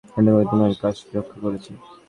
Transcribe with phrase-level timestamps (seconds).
[0.09, 1.71] এটা করে তোমার কাজকে রক্ষা করেছি।